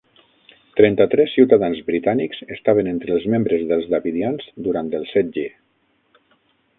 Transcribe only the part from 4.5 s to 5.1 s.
durant el